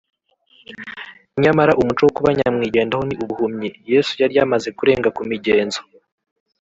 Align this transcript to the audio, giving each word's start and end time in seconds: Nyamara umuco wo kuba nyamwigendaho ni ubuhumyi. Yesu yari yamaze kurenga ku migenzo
Nyamara 1.43 1.77
umuco 1.81 2.01
wo 2.03 2.13
kuba 2.17 2.29
nyamwigendaho 2.37 3.03
ni 3.07 3.15
ubuhumyi. 3.23 3.69
Yesu 3.91 4.11
yari 4.21 4.33
yamaze 4.39 4.69
kurenga 4.77 5.09
ku 5.15 5.21
migenzo 5.29 5.81